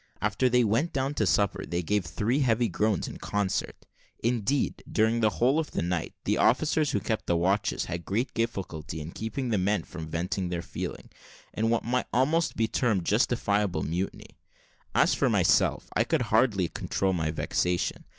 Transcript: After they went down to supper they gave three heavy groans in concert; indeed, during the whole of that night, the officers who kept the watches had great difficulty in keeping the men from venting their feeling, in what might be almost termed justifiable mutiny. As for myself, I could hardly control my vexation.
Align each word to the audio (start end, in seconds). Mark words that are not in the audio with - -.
After 0.19 0.49
they 0.49 0.63
went 0.63 0.93
down 0.93 1.13
to 1.13 1.27
supper 1.27 1.63
they 1.63 1.83
gave 1.83 2.03
three 2.05 2.39
heavy 2.39 2.67
groans 2.67 3.07
in 3.07 3.17
concert; 3.17 3.85
indeed, 4.17 4.83
during 4.91 5.19
the 5.19 5.29
whole 5.37 5.59
of 5.59 5.69
that 5.69 5.81
night, 5.83 6.15
the 6.23 6.39
officers 6.39 6.89
who 6.89 6.99
kept 6.99 7.27
the 7.27 7.37
watches 7.37 7.85
had 7.85 8.03
great 8.03 8.33
difficulty 8.33 8.99
in 8.99 9.11
keeping 9.11 9.49
the 9.49 9.59
men 9.59 9.83
from 9.83 10.07
venting 10.07 10.49
their 10.49 10.63
feeling, 10.63 11.11
in 11.53 11.69
what 11.69 11.83
might 11.85 12.07
be 12.11 12.17
almost 12.17 12.55
termed 12.71 13.05
justifiable 13.05 13.83
mutiny. 13.83 14.39
As 14.95 15.13
for 15.13 15.29
myself, 15.29 15.87
I 15.95 16.03
could 16.03 16.23
hardly 16.33 16.67
control 16.67 17.13
my 17.13 17.29
vexation. 17.29 18.05